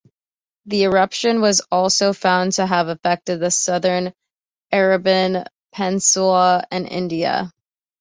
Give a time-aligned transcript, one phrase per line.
[0.65, 4.15] The eruption was also found to have affected the southern
[4.71, 5.43] Arabian
[5.75, 7.53] Peninsula and India.